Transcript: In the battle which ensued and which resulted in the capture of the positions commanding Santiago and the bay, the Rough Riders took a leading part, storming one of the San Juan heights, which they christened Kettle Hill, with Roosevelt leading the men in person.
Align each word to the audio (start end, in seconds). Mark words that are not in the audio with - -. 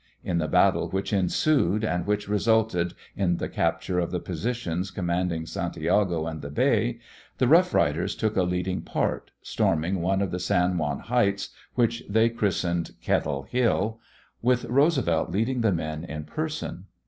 In 0.23 0.39
the 0.39 0.47
battle 0.47 0.89
which 0.89 1.13
ensued 1.13 1.83
and 1.83 2.07
which 2.07 2.27
resulted 2.27 2.95
in 3.15 3.37
the 3.37 3.47
capture 3.47 3.99
of 3.99 4.09
the 4.09 4.19
positions 4.19 4.89
commanding 4.89 5.45
Santiago 5.45 6.25
and 6.25 6.41
the 6.41 6.49
bay, 6.49 6.97
the 7.37 7.47
Rough 7.47 7.71
Riders 7.71 8.15
took 8.15 8.35
a 8.35 8.41
leading 8.41 8.81
part, 8.81 9.29
storming 9.43 10.01
one 10.01 10.23
of 10.23 10.31
the 10.31 10.39
San 10.39 10.79
Juan 10.79 11.01
heights, 11.01 11.49
which 11.75 12.03
they 12.09 12.29
christened 12.29 12.93
Kettle 12.99 13.43
Hill, 13.43 13.99
with 14.41 14.65
Roosevelt 14.65 15.29
leading 15.29 15.61
the 15.61 15.71
men 15.71 16.03
in 16.03 16.23
person. 16.23 16.85